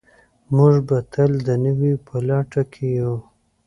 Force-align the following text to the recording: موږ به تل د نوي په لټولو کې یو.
موږ 0.55 0.73
به 0.87 0.97
تل 1.13 1.31
د 1.47 1.49
نوي 1.65 1.93
په 2.05 2.15
لټولو 2.27 2.63
کې 2.73 2.85
یو. 2.99 3.13